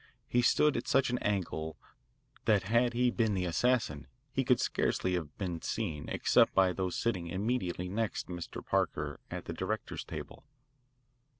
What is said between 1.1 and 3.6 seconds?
an angle that had he been the